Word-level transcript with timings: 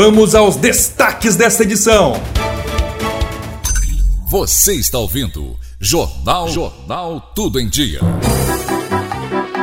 vamos 0.00 0.32
aos 0.36 0.54
destaques 0.54 1.34
desta 1.34 1.64
edição. 1.64 2.12
Você 4.28 4.74
está 4.74 4.96
ouvindo 4.96 5.56
Jornal 5.80 6.46
Jornal 6.46 7.32
Tudo 7.34 7.58
em 7.58 7.68
Dia. 7.68 7.98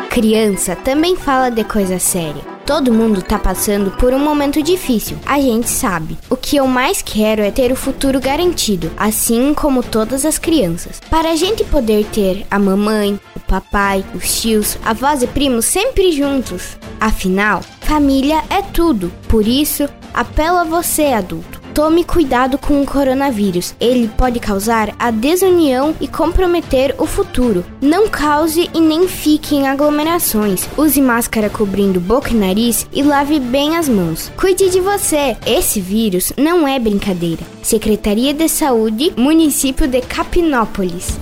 Criança 0.09 0.75
também 0.75 1.15
fala 1.15 1.49
de 1.49 1.63
coisa 1.63 1.99
séria. 1.99 2.43
Todo 2.65 2.91
mundo 2.91 3.21
tá 3.21 3.39
passando 3.39 3.91
por 3.91 4.11
um 4.11 4.19
momento 4.19 4.61
difícil, 4.61 5.17
a 5.25 5.39
gente 5.39 5.69
sabe. 5.69 6.17
O 6.29 6.35
que 6.35 6.57
eu 6.57 6.67
mais 6.67 7.01
quero 7.01 7.41
é 7.41 7.49
ter 7.49 7.71
o 7.71 7.75
futuro 7.77 8.19
garantido, 8.19 8.91
assim 8.97 9.53
como 9.53 9.81
todas 9.81 10.25
as 10.25 10.37
crianças. 10.37 10.99
Para 11.09 11.31
a 11.31 11.35
gente 11.37 11.63
poder 11.63 12.05
ter 12.07 12.45
a 12.51 12.59
mamãe, 12.59 13.17
o 13.37 13.39
papai, 13.39 14.03
os 14.13 14.41
tios, 14.41 14.77
avós 14.83 15.23
e 15.23 15.27
primos 15.27 15.63
sempre 15.63 16.11
juntos. 16.11 16.75
Afinal, 16.99 17.61
família 17.79 18.43
é 18.49 18.61
tudo. 18.61 19.13
Por 19.29 19.47
isso, 19.47 19.87
apelo 20.15 20.57
a 20.57 20.63
você, 20.63 21.07
adulto. 21.07 21.65
Tome 21.75 22.05
cuidado 22.05 22.57
com 22.57 22.81
o 22.81 22.85
coronavírus. 22.85 23.75
Ele 23.81 24.07
pode 24.07 24.39
causar 24.39 24.95
a 24.97 25.11
desunião 25.11 25.93
e 25.99 26.07
comprometer 26.07 26.95
o 26.97 27.05
futuro. 27.05 27.65
Não 27.81 28.07
cause 28.07 28.69
e 28.73 28.79
nem 28.79 29.09
fique 29.09 29.55
em 29.55 29.67
aglomerações. 29.67 30.69
Use 30.77 31.01
máscara 31.01 31.49
cobrindo 31.49 31.99
boca 31.99 32.31
e 32.31 32.33
nariz 32.33 32.87
e 32.93 33.03
lave 33.03 33.41
bem 33.41 33.75
as 33.75 33.89
mãos. 33.89 34.31
Cuide 34.37 34.69
de 34.69 34.79
você. 34.79 35.35
Esse 35.45 35.81
vírus 35.81 36.31
não 36.37 36.65
é 36.65 36.79
brincadeira. 36.79 37.43
Secretaria 37.61 38.33
de 38.33 38.47
Saúde, 38.47 39.11
Município 39.17 39.85
de 39.85 39.99
Capinópolis. 39.99 41.19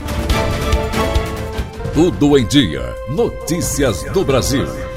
Tudo 1.96 2.38
em 2.38 2.46
dia. 2.46 2.96
Notícias 3.10 4.04
do 4.14 4.24
Brasil. 4.24 4.93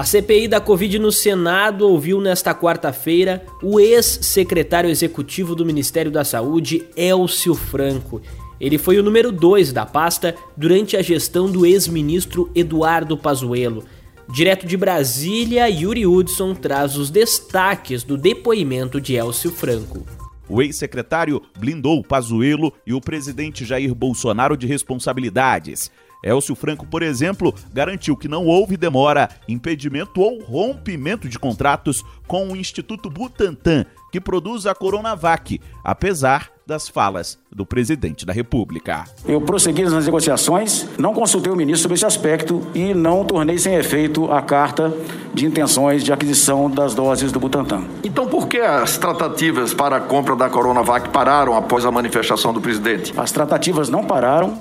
A 0.00 0.02
CPI 0.02 0.48
da 0.48 0.62
Covid 0.62 0.98
no 0.98 1.12
Senado 1.12 1.86
ouviu 1.86 2.22
nesta 2.22 2.54
quarta-feira 2.54 3.44
o 3.62 3.78
ex-secretário 3.78 4.88
executivo 4.88 5.54
do 5.54 5.62
Ministério 5.62 6.10
da 6.10 6.24
Saúde, 6.24 6.86
Elcio 6.96 7.54
Franco. 7.54 8.22
Ele 8.58 8.78
foi 8.78 8.98
o 8.98 9.02
número 9.02 9.30
2 9.30 9.74
da 9.74 9.84
pasta 9.84 10.34
durante 10.56 10.96
a 10.96 11.02
gestão 11.02 11.50
do 11.50 11.66
ex-ministro 11.66 12.50
Eduardo 12.54 13.14
Pazuello. 13.14 13.84
Direto 14.26 14.66
de 14.66 14.74
Brasília, 14.74 15.68
Yuri 15.68 16.06
Hudson 16.06 16.54
traz 16.54 16.96
os 16.96 17.10
destaques 17.10 18.02
do 18.02 18.16
depoimento 18.16 18.98
de 18.98 19.16
Elcio 19.16 19.50
Franco. 19.50 20.06
O 20.48 20.62
ex-secretário 20.62 21.42
blindou 21.58 22.02
Pazuello 22.02 22.72
e 22.86 22.94
o 22.94 23.02
presidente 23.02 23.66
Jair 23.66 23.94
Bolsonaro 23.94 24.56
de 24.56 24.66
responsabilidades. 24.66 25.90
Elcio 26.22 26.54
Franco, 26.54 26.86
por 26.86 27.02
exemplo, 27.02 27.54
garantiu 27.72 28.16
que 28.16 28.28
não 28.28 28.46
houve 28.46 28.76
demora, 28.76 29.28
impedimento 29.48 30.20
ou 30.20 30.42
rompimento 30.42 31.28
de 31.28 31.38
contratos 31.38 32.02
com 32.26 32.48
o 32.48 32.56
Instituto 32.56 33.10
Butantan, 33.10 33.86
que 34.12 34.20
produz 34.20 34.66
a 34.66 34.74
Coronavac, 34.74 35.60
apesar 35.84 36.50
das 36.66 36.88
falas 36.88 37.36
do 37.50 37.66
presidente 37.66 38.24
da 38.24 38.32
República. 38.32 39.04
Eu 39.26 39.40
prossegui 39.40 39.82
nas 39.82 40.04
negociações, 40.04 40.86
não 40.96 41.12
consultei 41.12 41.52
o 41.52 41.56
ministro 41.56 41.82
sobre 41.82 41.96
esse 41.96 42.06
aspecto 42.06 42.64
e 42.72 42.94
não 42.94 43.24
tornei 43.24 43.58
sem 43.58 43.74
efeito 43.74 44.30
a 44.30 44.40
carta 44.40 44.92
de 45.34 45.46
intenções 45.46 46.04
de 46.04 46.12
aquisição 46.12 46.70
das 46.70 46.94
doses 46.94 47.32
do 47.32 47.40
Butantan. 47.40 47.84
Então, 48.04 48.28
por 48.28 48.46
que 48.46 48.58
as 48.58 48.98
tratativas 48.98 49.74
para 49.74 49.96
a 49.96 50.00
compra 50.00 50.36
da 50.36 50.48
Coronavac 50.48 51.08
pararam 51.08 51.56
após 51.56 51.84
a 51.84 51.90
manifestação 51.90 52.52
do 52.52 52.60
presidente? 52.60 53.12
As 53.16 53.32
tratativas 53.32 53.88
não 53.88 54.04
pararam 54.04 54.58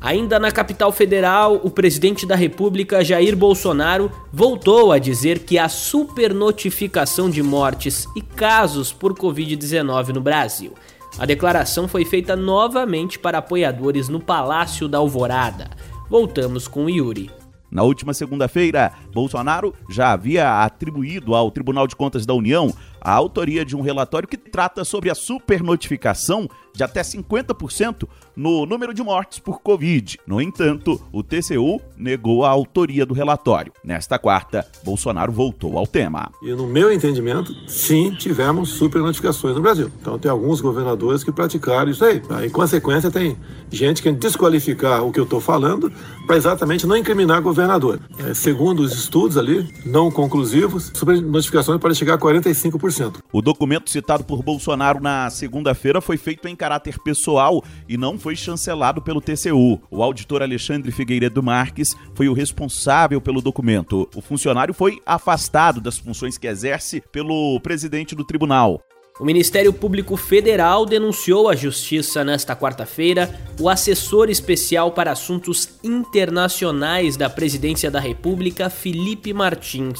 Ainda 0.00 0.38
na 0.38 0.52
capital 0.52 0.92
federal, 0.92 1.60
o 1.64 1.70
presidente 1.70 2.24
da 2.24 2.36
República, 2.36 3.04
Jair 3.04 3.36
Bolsonaro, 3.36 4.10
voltou 4.32 4.92
a 4.92 4.98
dizer 4.98 5.40
que 5.40 5.58
há 5.58 5.68
supernotificação 5.68 7.28
de 7.28 7.42
mortes 7.42 8.06
e 8.14 8.20
casos 8.20 8.92
por 8.92 9.12
Covid-19 9.12 10.10
no 10.10 10.20
Brasil. 10.20 10.72
A 11.18 11.26
declaração 11.26 11.88
foi 11.88 12.04
feita 12.04 12.36
novamente 12.36 13.18
para 13.18 13.38
apoiadores 13.38 14.08
no 14.08 14.20
Palácio 14.20 14.86
da 14.86 14.98
Alvorada. 14.98 15.70
Voltamos 16.08 16.68
com 16.68 16.84
o 16.84 16.90
Yuri. 16.90 17.28
Na 17.70 17.82
última 17.82 18.14
segunda-feira, 18.14 18.92
Bolsonaro 19.12 19.74
já 19.90 20.12
havia 20.12 20.62
atribuído 20.62 21.34
ao 21.34 21.50
Tribunal 21.50 21.86
de 21.86 21.96
Contas 21.96 22.24
da 22.24 22.32
União 22.32 22.72
a 23.00 23.12
autoria 23.12 23.64
de 23.64 23.76
um 23.76 23.80
relatório 23.80 24.28
que 24.28 24.36
trata 24.36 24.84
sobre 24.84 25.10
a 25.10 25.14
supernotificação 25.14 26.48
de 26.74 26.84
até 26.84 27.02
50% 27.02 28.08
no 28.36 28.64
número 28.64 28.94
de 28.94 29.02
mortes 29.02 29.40
por 29.40 29.60
Covid. 29.60 30.18
No 30.24 30.40
entanto, 30.40 31.00
o 31.12 31.24
TCU 31.24 31.80
negou 31.96 32.44
a 32.44 32.50
autoria 32.50 33.04
do 33.04 33.12
relatório. 33.12 33.72
Nesta 33.82 34.16
quarta, 34.16 34.64
Bolsonaro 34.84 35.32
voltou 35.32 35.76
ao 35.76 35.88
tema. 35.88 36.30
E 36.40 36.52
no 36.52 36.66
meu 36.68 36.92
entendimento, 36.92 37.52
sim, 37.68 38.14
tivemos 38.14 38.70
supernotificações 38.70 39.56
no 39.56 39.62
Brasil. 39.62 39.90
Então 40.00 40.18
tem 40.18 40.30
alguns 40.30 40.60
governadores 40.60 41.24
que 41.24 41.32
praticaram 41.32 41.90
isso 41.90 42.04
aí. 42.04 42.22
Em 42.44 42.50
consequência, 42.50 43.10
tem 43.10 43.36
gente 43.72 44.00
que 44.00 44.12
desqualificar 44.12 45.04
o 45.04 45.10
que 45.10 45.18
eu 45.18 45.24
estou 45.24 45.40
falando 45.40 45.92
para 46.28 46.36
exatamente 46.36 46.86
não 46.86 46.96
incriminar 46.96 47.42
governador. 47.42 47.98
É, 48.18 48.34
segundo 48.34 48.80
os 48.80 48.92
estudos 48.92 49.36
ali, 49.36 49.68
não 49.84 50.10
conclusivos, 50.12 50.92
supernotificações 50.94 51.80
podem 51.80 51.96
chegar 51.96 52.14
a 52.14 52.18
45%. 52.18 52.87
O 53.32 53.42
documento 53.42 53.90
citado 53.90 54.24
por 54.24 54.42
Bolsonaro 54.42 55.00
na 55.00 55.28
segunda-feira 55.30 56.00
foi 56.00 56.16
feito 56.16 56.48
em 56.48 56.56
caráter 56.56 56.98
pessoal 56.98 57.62
e 57.88 57.96
não 57.96 58.18
foi 58.18 58.34
chancelado 58.34 59.02
pelo 59.02 59.20
TCU. 59.20 59.80
O 59.90 60.02
auditor 60.02 60.42
Alexandre 60.42 60.90
Figueiredo 60.90 61.42
Marques 61.42 61.90
foi 62.14 62.28
o 62.28 62.32
responsável 62.32 63.20
pelo 63.20 63.42
documento. 63.42 64.08
O 64.14 64.20
funcionário 64.20 64.72
foi 64.72 65.00
afastado 65.04 65.80
das 65.80 65.98
funções 65.98 66.38
que 66.38 66.46
exerce 66.46 67.02
pelo 67.12 67.60
presidente 67.60 68.14
do 68.14 68.24
tribunal. 68.24 68.80
O 69.20 69.24
Ministério 69.24 69.72
Público 69.72 70.16
Federal 70.16 70.86
denunciou 70.86 71.48
à 71.48 71.56
Justiça 71.56 72.22
nesta 72.22 72.54
quarta-feira 72.54 73.34
o 73.58 73.68
assessor 73.68 74.30
especial 74.30 74.92
para 74.92 75.10
assuntos 75.10 75.70
internacionais 75.82 77.16
da 77.16 77.28
Presidência 77.28 77.90
da 77.90 77.98
República, 77.98 78.70
Felipe 78.70 79.32
Martins. 79.32 79.98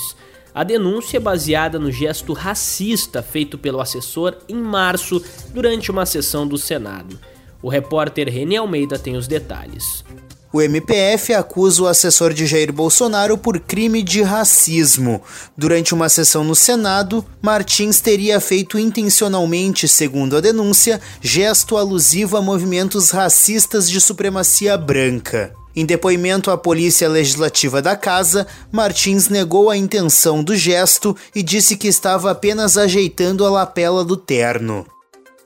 A 0.55 0.65
denúncia 0.65 1.19
é 1.19 1.21
baseada 1.21 1.79
no 1.79 1.91
gesto 1.91 2.33
racista 2.33 3.23
feito 3.23 3.59
pelo 3.59 3.81
assessor 3.81 4.37
em 4.49 4.57
março 4.57 5.23
durante 5.53 5.91
uma 5.91 6.07
sessão 6.07 6.47
do 6.47 6.59
Senado. 6.59 7.19
O 7.63 7.69
repórter 7.69 8.29
René 8.29 8.57
Almeida 8.57 8.99
tem 8.99 9.17
os 9.17 9.27
detalhes. 9.27 10.05
O 10.51 10.63
MPF 10.63 11.35
acusa 11.35 11.83
o 11.83 11.87
assessor 11.87 12.33
de 12.33 12.47
Jair 12.47 12.73
Bolsonaro 12.73 13.37
por 13.37 13.61
crime 13.61 14.03
de 14.03 14.23
racismo. 14.23 15.23
Durante 15.55 15.93
uma 15.93 16.09
sessão 16.09 16.43
no 16.43 16.55
Senado, 16.55 17.23
Martins 17.43 18.01
teria 18.01 18.41
feito 18.41 18.79
intencionalmente, 18.79 19.87
segundo 19.87 20.39
a 20.39 20.41
denúncia, 20.41 21.03
gesto 21.21 21.77
alusivo 21.77 22.39
a 22.39 22.43
movimentos 22.43 23.11
racistas 23.11 23.91
de 23.91 24.01
supremacia 24.01 24.79
branca. 24.79 25.53
Em 25.79 25.87
depoimento 25.87 26.51
à 26.51 26.59
Polícia 26.59 27.09
Legislativa 27.09 27.81
da 27.81 27.95
Casa, 27.95 28.49
Martins 28.73 29.29
negou 29.29 29.71
a 29.71 29.77
intenção 29.77 30.43
do 30.43 30.57
gesto 30.57 31.17
e 31.33 31.41
disse 31.41 31.77
que 31.77 31.87
estava 31.87 32.33
apenas 32.33 32.77
ajeitando 32.77 33.47
a 33.47 33.49
lapela 33.49 34.05
do 34.05 34.17
terno. 34.17 34.85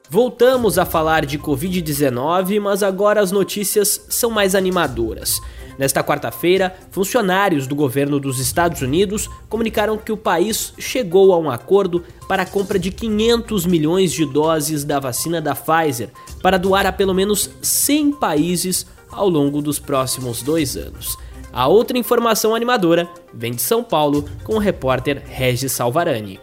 Voltamos 0.08 0.78
a 0.78 0.86
falar 0.86 1.26
de 1.26 1.38
Covid-19, 1.38 2.58
mas 2.62 2.82
agora 2.82 3.20
as 3.20 3.30
notícias 3.30 4.06
são 4.08 4.30
mais 4.30 4.54
animadoras. 4.54 5.38
Nesta 5.78 6.02
quarta-feira, 6.02 6.74
funcionários 6.90 7.66
do 7.66 7.74
governo 7.74 8.18
dos 8.18 8.38
Estados 8.38 8.80
Unidos 8.80 9.28
comunicaram 9.50 9.98
que 9.98 10.12
o 10.12 10.16
país 10.16 10.72
chegou 10.78 11.34
a 11.34 11.38
um 11.38 11.50
acordo 11.50 12.04
para 12.26 12.44
a 12.44 12.46
compra 12.46 12.78
de 12.78 12.90
500 12.90 13.66
milhões 13.66 14.10
de 14.10 14.24
doses 14.24 14.82
da 14.82 14.98
vacina 14.98 15.42
da 15.42 15.54
Pfizer 15.54 16.08
para 16.42 16.58
doar 16.58 16.86
a 16.86 16.92
pelo 16.92 17.12
menos 17.12 17.50
100 17.60 18.12
países 18.12 18.86
ao 19.12 19.28
longo 19.28 19.62
dos 19.62 19.78
próximos 19.78 20.42
dois 20.42 20.76
anos. 20.76 21.16
A 21.52 21.68
outra 21.68 21.98
informação 21.98 22.54
animadora 22.54 23.08
vem 23.32 23.52
de 23.52 23.60
São 23.60 23.84
Paulo 23.84 24.24
com 24.42 24.54
o 24.54 24.58
repórter 24.58 25.22
Regis 25.26 25.72
Salvarani. 25.72 26.40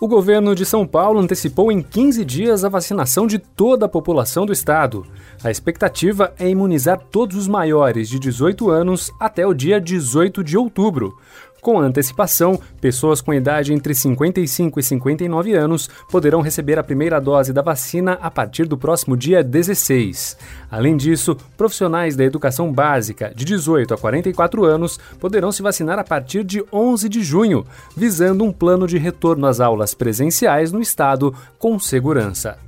O 0.00 0.08
governo 0.08 0.54
de 0.54 0.66
São 0.66 0.86
Paulo 0.86 1.20
antecipou 1.20 1.72
em 1.72 1.80
15 1.80 2.24
dias 2.24 2.64
a 2.64 2.68
vacinação 2.68 3.26
de 3.26 3.38
toda 3.38 3.86
a 3.86 3.88
população 3.88 4.44
do 4.44 4.52
estado. 4.52 5.06
A 5.42 5.50
expectativa 5.50 6.34
é 6.38 6.48
imunizar 6.48 6.98
todos 7.10 7.36
os 7.36 7.48
maiores 7.48 8.08
de 8.08 8.18
18 8.18 8.70
anos 8.70 9.10
até 9.18 9.46
o 9.46 9.54
dia 9.54 9.80
18 9.80 10.44
de 10.44 10.58
outubro. 10.58 11.16
Com 11.64 11.80
antecipação, 11.80 12.60
pessoas 12.78 13.22
com 13.22 13.32
idade 13.32 13.72
entre 13.72 13.94
55 13.94 14.78
e 14.78 14.82
59 14.82 15.54
anos 15.54 15.88
poderão 16.10 16.42
receber 16.42 16.78
a 16.78 16.84
primeira 16.84 17.18
dose 17.18 17.54
da 17.54 17.62
vacina 17.62 18.18
a 18.20 18.30
partir 18.30 18.66
do 18.66 18.76
próximo 18.76 19.16
dia 19.16 19.42
16. 19.42 20.36
Além 20.70 20.94
disso, 20.94 21.34
profissionais 21.56 22.16
da 22.16 22.22
educação 22.22 22.70
básica 22.70 23.32
de 23.34 23.46
18 23.46 23.94
a 23.94 23.96
44 23.96 24.62
anos 24.62 25.00
poderão 25.18 25.50
se 25.50 25.62
vacinar 25.62 25.98
a 25.98 26.04
partir 26.04 26.44
de 26.44 26.62
11 26.70 27.08
de 27.08 27.22
junho, 27.22 27.64
visando 27.96 28.44
um 28.44 28.52
plano 28.52 28.86
de 28.86 28.98
retorno 28.98 29.46
às 29.46 29.58
aulas 29.58 29.94
presenciais 29.94 30.70
no 30.70 30.82
estado 30.82 31.34
com 31.58 31.78
segurança. 31.78 32.58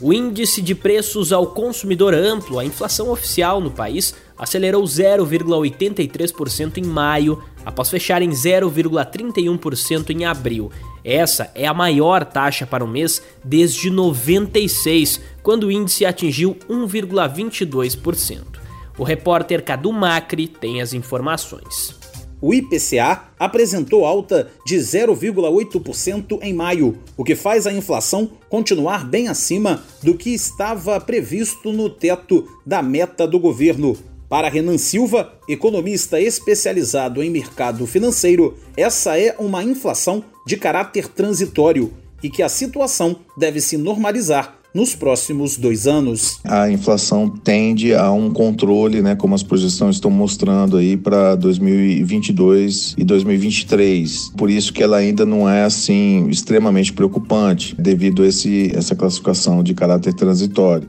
O 0.00 0.14
índice 0.14 0.62
de 0.62 0.74
preços 0.74 1.30
ao 1.30 1.48
consumidor 1.48 2.14
amplo, 2.14 2.58
a 2.58 2.64
inflação 2.64 3.10
oficial 3.10 3.60
no 3.60 3.70
país, 3.70 4.14
acelerou 4.40 4.82
0,83% 4.82 6.78
em 6.78 6.84
maio, 6.84 7.42
após 7.64 7.90
fechar 7.90 8.22
em 8.22 8.30
0,31% 8.30 10.08
em 10.10 10.24
abril. 10.24 10.72
Essa 11.04 11.50
é 11.54 11.66
a 11.66 11.74
maior 11.74 12.24
taxa 12.24 12.66
para 12.66 12.82
o 12.82 12.88
mês 12.88 13.22
desde 13.44 13.90
96, 13.90 15.20
quando 15.42 15.64
o 15.64 15.70
índice 15.70 16.06
atingiu 16.06 16.56
1,22%. 16.70 18.58
O 18.96 19.04
repórter 19.04 19.62
Cadu 19.62 19.92
Macri 19.92 20.48
tem 20.48 20.80
as 20.80 20.94
informações. 20.94 22.00
O 22.40 22.54
IPCA 22.54 23.24
apresentou 23.38 24.06
alta 24.06 24.50
de 24.64 24.76
0,8% 24.76 26.38
em 26.40 26.54
maio, 26.54 26.96
o 27.14 27.22
que 27.22 27.36
faz 27.36 27.66
a 27.66 27.72
inflação 27.72 28.30
continuar 28.48 29.04
bem 29.04 29.28
acima 29.28 29.84
do 30.02 30.14
que 30.14 30.30
estava 30.30 30.98
previsto 30.98 31.70
no 31.70 31.90
teto 31.90 32.48
da 32.64 32.80
meta 32.82 33.26
do 33.28 33.38
governo. 33.38 34.09
Para 34.30 34.48
Renan 34.48 34.78
Silva, 34.78 35.32
economista 35.48 36.20
especializado 36.20 37.20
em 37.20 37.28
mercado 37.28 37.84
financeiro, 37.84 38.56
essa 38.76 39.18
é 39.18 39.34
uma 39.40 39.64
inflação 39.64 40.22
de 40.46 40.56
caráter 40.56 41.08
transitório 41.08 41.92
e 42.22 42.30
que 42.30 42.40
a 42.40 42.48
situação 42.48 43.16
deve 43.36 43.60
se 43.60 43.76
normalizar 43.76 44.60
nos 44.72 44.94
próximos 44.94 45.56
dois 45.56 45.88
anos. 45.88 46.38
A 46.44 46.70
inflação 46.70 47.28
tende 47.28 47.92
a 47.92 48.10
um 48.12 48.30
controle, 48.30 49.02
né, 49.02 49.16
como 49.16 49.34
as 49.34 49.42
projeções 49.42 49.96
estão 49.96 50.12
mostrando 50.12 50.76
aí 50.76 50.96
para 50.96 51.34
2022 51.34 52.94
e 52.96 53.04
2023. 53.04 54.32
Por 54.36 54.48
isso 54.48 54.72
que 54.72 54.82
ela 54.82 54.98
ainda 54.98 55.26
não 55.26 55.48
é 55.48 55.64
assim 55.64 56.28
extremamente 56.28 56.92
preocupante, 56.92 57.74
devido 57.76 58.22
a 58.22 58.28
esse, 58.28 58.70
essa 58.74 58.94
classificação 58.94 59.62
de 59.62 59.74
caráter 59.74 60.14
transitório. 60.14 60.88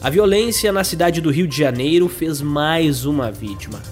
A 0.00 0.10
violência 0.10 0.70
na 0.72 0.84
cidade 0.84 1.22
do 1.22 1.30
Rio 1.30 1.46
de 1.46 1.56
Janeiro 1.56 2.06
fez 2.08 2.42
mais 2.42 3.06
uma 3.06 3.32
vítima. 3.32 3.82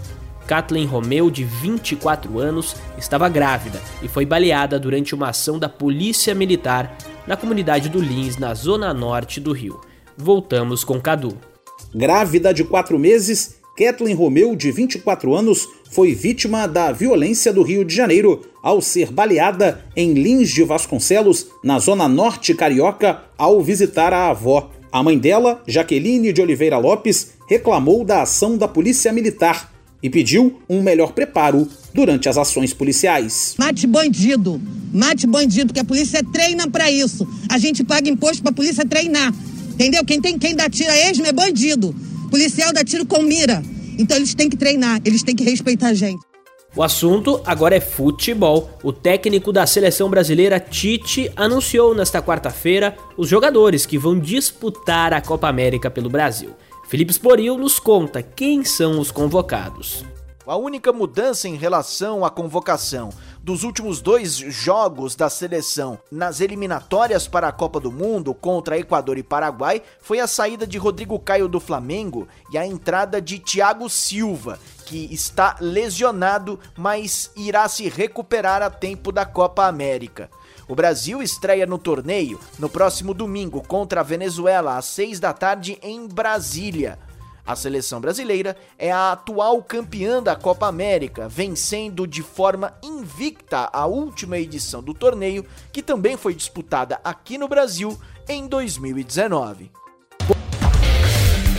Kathleen 0.46 0.86
Romeu, 0.86 1.30
de 1.30 1.44
24 1.44 2.38
anos, 2.38 2.76
estava 2.98 3.26
grávida 3.30 3.80
e 4.02 4.08
foi 4.08 4.26
baleada 4.26 4.78
durante 4.78 5.14
uma 5.14 5.30
ação 5.30 5.58
da 5.58 5.68
Polícia 5.68 6.34
Militar 6.34 6.94
na 7.26 7.38
comunidade 7.38 7.88
do 7.88 7.98
Lins, 7.98 8.36
na 8.36 8.52
zona 8.52 8.92
norte 8.92 9.40
do 9.40 9.52
Rio. 9.52 9.80
Voltamos 10.16 10.84
com 10.84 11.00
Cadu. 11.00 11.38
Grávida 11.94 12.52
de 12.52 12.64
quatro 12.64 12.98
meses, 12.98 13.56
Kathleen 13.74 14.14
Romeu, 14.14 14.54
de 14.54 14.70
24 14.70 15.34
anos, 15.34 15.66
foi 15.90 16.14
vítima 16.14 16.66
da 16.66 16.92
violência 16.92 17.50
do 17.50 17.62
Rio 17.62 17.82
de 17.82 17.94
Janeiro 17.94 18.42
ao 18.62 18.80
ser 18.80 19.10
baleada 19.10 19.84
em 19.96 20.12
Lins 20.12 20.50
de 20.50 20.62
Vasconcelos, 20.64 21.46
na 21.62 21.78
zona 21.78 22.06
norte 22.08 22.52
carioca, 22.54 23.22
ao 23.38 23.62
visitar 23.62 24.12
a 24.12 24.28
avó. 24.28 24.70
A 24.94 25.02
mãe 25.02 25.18
dela, 25.18 25.60
Jaqueline 25.66 26.32
de 26.32 26.40
Oliveira 26.40 26.78
Lopes, 26.78 27.32
reclamou 27.48 28.04
da 28.04 28.22
ação 28.22 28.56
da 28.56 28.68
Polícia 28.68 29.12
Militar 29.12 29.74
e 30.00 30.08
pediu 30.08 30.60
um 30.70 30.80
melhor 30.82 31.10
preparo 31.10 31.68
durante 31.92 32.28
as 32.28 32.38
ações 32.38 32.72
policiais. 32.72 33.56
Mate 33.58 33.88
bandido, 33.88 34.62
mate 34.92 35.26
bandido, 35.26 35.74
que 35.74 35.80
a 35.80 35.84
polícia 35.84 36.22
treina 36.22 36.70
para 36.70 36.92
isso. 36.92 37.26
A 37.50 37.58
gente 37.58 37.82
paga 37.82 38.08
imposto 38.08 38.40
para 38.40 38.52
a 38.52 38.54
polícia 38.54 38.86
treinar. 38.86 39.34
Entendeu? 39.72 40.04
Quem 40.04 40.20
tem 40.20 40.38
quem 40.38 40.54
dá 40.54 40.70
tiro 40.70 40.92
a 40.92 41.10
esmo 41.10 41.26
é 41.26 41.32
bandido. 41.32 41.92
Policial 42.30 42.72
dá 42.72 42.84
tiro 42.84 43.04
com 43.04 43.20
mira. 43.20 43.64
Então 43.98 44.16
eles 44.16 44.32
têm 44.32 44.48
que 44.48 44.56
treinar, 44.56 45.00
eles 45.04 45.24
têm 45.24 45.34
que 45.34 45.42
respeitar 45.42 45.88
a 45.88 45.94
gente. 45.94 46.22
O 46.76 46.82
assunto 46.82 47.40
agora 47.46 47.76
é 47.76 47.80
futebol. 47.80 48.68
O 48.82 48.92
técnico 48.92 49.52
da 49.52 49.64
seleção 49.64 50.10
brasileira, 50.10 50.58
Tite, 50.58 51.30
anunciou 51.36 51.94
nesta 51.94 52.20
quarta-feira 52.20 52.96
os 53.16 53.28
jogadores 53.28 53.86
que 53.86 53.96
vão 53.96 54.18
disputar 54.18 55.12
a 55.12 55.20
Copa 55.20 55.46
América 55.46 55.88
pelo 55.88 56.10
Brasil. 56.10 56.50
Felipe 56.88 57.12
Sporil 57.12 57.56
nos 57.56 57.78
conta 57.78 58.22
quem 58.22 58.64
são 58.64 58.98
os 58.98 59.12
convocados. 59.12 60.04
A 60.46 60.56
única 60.56 60.92
mudança 60.92 61.48
em 61.48 61.54
relação 61.54 62.22
à 62.22 62.28
convocação 62.28 63.10
dos 63.42 63.62
últimos 63.62 64.02
dois 64.02 64.34
jogos 64.34 65.14
da 65.14 65.30
seleção 65.30 65.98
nas 66.10 66.40
eliminatórias 66.40 67.28
para 67.28 67.48
a 67.48 67.52
Copa 67.52 67.80
do 67.80 67.90
Mundo 67.90 68.34
contra 68.34 68.78
Equador 68.78 69.16
e 69.16 69.22
Paraguai 69.22 69.80
foi 70.00 70.20
a 70.20 70.26
saída 70.26 70.66
de 70.66 70.76
Rodrigo 70.76 71.18
Caio 71.18 71.48
do 71.48 71.60
Flamengo 71.60 72.28
e 72.52 72.58
a 72.58 72.66
entrada 72.66 73.22
de 73.22 73.38
Thiago 73.38 73.88
Silva, 73.88 74.58
que 74.84 75.12
está 75.12 75.56
lesionado, 75.60 76.58
mas 76.76 77.30
irá 77.36 77.68
se 77.68 77.88
recuperar 77.88 78.62
a 78.62 78.70
tempo 78.70 79.10
da 79.10 79.24
Copa 79.24 79.66
América. 79.66 80.30
O 80.66 80.74
Brasil 80.74 81.22
estreia 81.22 81.66
no 81.66 81.78
torneio 81.78 82.40
no 82.58 82.68
próximo 82.68 83.12
domingo 83.12 83.62
contra 83.62 84.00
a 84.00 84.04
Venezuela 84.04 84.76
às 84.76 84.86
6 84.86 85.20
da 85.20 85.32
tarde 85.32 85.78
em 85.82 86.06
Brasília. 86.06 86.98
A 87.46 87.54
seleção 87.54 88.00
brasileira 88.00 88.56
é 88.78 88.90
a 88.90 89.12
atual 89.12 89.62
campeã 89.62 90.22
da 90.22 90.34
Copa 90.34 90.66
América, 90.66 91.28
vencendo 91.28 92.06
de 92.06 92.22
forma 92.22 92.72
invicta 92.82 93.68
a 93.70 93.84
última 93.84 94.38
edição 94.38 94.82
do 94.82 94.94
torneio, 94.94 95.44
que 95.70 95.82
também 95.82 96.16
foi 96.16 96.32
disputada 96.32 96.98
aqui 97.04 97.36
no 97.36 97.46
Brasil 97.46 97.98
em 98.26 98.46
2019. 98.46 99.70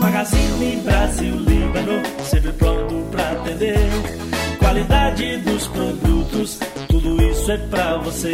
Magazine 0.00 0.76
Brasil 0.82 1.36
Líbano, 1.36 2.02
sempre 2.24 2.52
pronto 2.52 3.06
pra 3.10 3.32
atender. 3.32 3.78
Qualidade 4.58 5.36
dos 5.38 5.66
produtos, 5.68 6.58
tudo 6.88 7.22
isso 7.22 7.52
é 7.52 7.58
pra 7.58 7.98
você. 7.98 8.32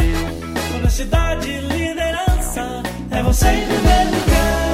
Honestidade 0.77 1.51
e 1.51 1.61
liderança, 1.61 2.83
é 3.11 3.23
você 3.23 3.49
em 3.49 3.67
primeiro 3.67 4.11
lugar. 4.11 4.66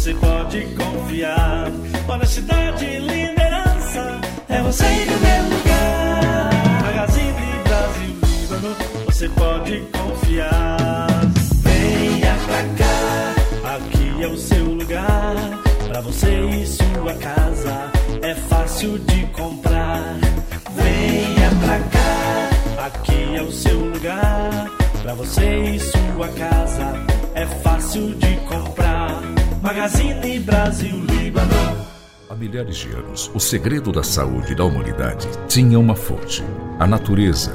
Você 0.00 0.14
pode 0.14 0.66
confiar. 0.76 1.70
Honestidade 2.08 2.86
e 2.86 2.98
liderança 3.00 4.18
é 4.48 4.62
você 4.62 4.86
em 4.86 5.06
primeiro 5.06 5.44
lugar. 5.50 6.50
Magazine 6.82 7.60
Brasil 7.64 8.16
Líbano, 8.40 8.76
você 9.04 9.28
pode 9.28 9.80
confiar. 9.92 11.06
Venha 11.62 12.34
pra 12.46 12.62
cá, 12.78 13.74
aqui 13.76 14.22
é 14.22 14.26
o 14.26 14.38
seu 14.38 14.64
lugar. 14.64 15.36
Pra 15.86 16.00
você 16.00 16.46
e 16.48 16.66
sua 16.66 17.14
casa 17.16 17.92
é 18.22 18.34
fácil 18.34 18.98
de 19.00 19.26
comprar. 19.26 20.16
Venha 20.76 21.50
pra 21.60 21.78
cá, 21.90 22.86
aqui 22.86 23.36
é 23.36 23.42
o 23.42 23.52
seu 23.52 23.78
lugar. 23.78 24.70
Pra 25.02 25.12
você 25.12 25.74
e 25.74 25.78
sua 25.78 26.28
casa 26.28 26.94
é 27.34 27.44
fácil 27.44 28.14
de 28.14 28.36
comprar. 28.48 29.39
Magazine 29.62 30.40
Brasil 30.40 31.04
Líbano. 31.04 31.86
Há 32.30 32.34
milhares 32.34 32.76
de 32.76 32.88
anos, 32.92 33.30
o 33.34 33.38
segredo 33.38 33.92
da 33.92 34.02
saúde 34.02 34.54
da 34.54 34.64
humanidade 34.64 35.28
tinha 35.48 35.78
uma 35.78 35.94
fonte: 35.94 36.42
a 36.78 36.86
natureza. 36.86 37.54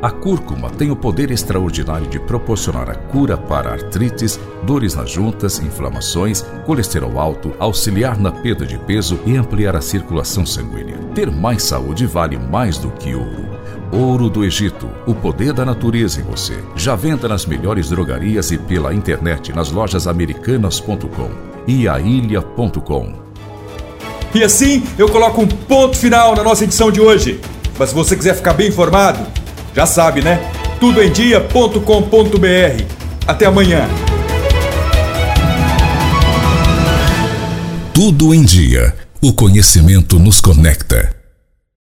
A 0.00 0.10
cúrcuma 0.10 0.70
tem 0.70 0.90
o 0.90 0.96
poder 0.96 1.30
extraordinário 1.30 2.08
de 2.08 2.18
proporcionar 2.18 2.88
a 2.88 2.94
cura 2.94 3.36
para 3.36 3.70
artrites, 3.70 4.40
dores 4.64 4.94
nas 4.94 5.10
juntas, 5.10 5.58
inflamações, 5.58 6.40
colesterol 6.64 7.20
alto, 7.20 7.54
auxiliar 7.58 8.18
na 8.18 8.32
perda 8.32 8.64
de 8.64 8.78
peso 8.78 9.20
e 9.26 9.36
ampliar 9.36 9.76
a 9.76 9.82
circulação 9.82 10.46
sanguínea. 10.46 10.96
Ter 11.14 11.30
mais 11.30 11.64
saúde 11.64 12.06
vale 12.06 12.38
mais 12.38 12.78
do 12.78 12.90
que 12.92 13.14
ouro. 13.14 13.51
Ouro 13.92 14.30
do 14.30 14.42
Egito, 14.42 14.88
o 15.06 15.14
poder 15.14 15.52
da 15.52 15.66
natureza 15.66 16.18
em 16.18 16.24
você. 16.24 16.58
Já 16.74 16.96
venda 16.96 17.28
nas 17.28 17.44
melhores 17.44 17.90
drogarias 17.90 18.50
e 18.50 18.56
pela 18.56 18.94
internet 18.94 19.52
nas 19.52 19.70
lojas 19.70 20.06
americanas.com 20.06 21.28
e 21.68 21.86
ailha.com. 21.86 23.12
E 24.34 24.42
assim 24.42 24.82
eu 24.96 25.10
coloco 25.10 25.42
um 25.42 25.46
ponto 25.46 25.98
final 25.98 26.34
na 26.34 26.42
nossa 26.42 26.64
edição 26.64 26.90
de 26.90 27.02
hoje. 27.02 27.38
Mas 27.78 27.90
se 27.90 27.94
você 27.94 28.16
quiser 28.16 28.34
ficar 28.34 28.54
bem 28.54 28.68
informado, 28.68 29.26
já 29.74 29.84
sabe, 29.84 30.22
né? 30.22 30.40
tudoemdia.com.br. 30.80 32.84
Até 33.26 33.44
amanhã. 33.44 33.86
Tudo 37.92 38.34
em 38.34 38.42
Dia. 38.42 38.96
O 39.20 39.34
conhecimento 39.34 40.18
nos 40.18 40.40
conecta. 40.40 41.21